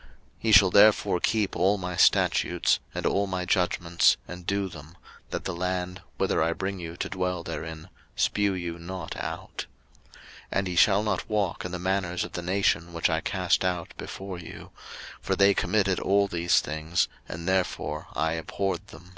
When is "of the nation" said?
12.24-12.94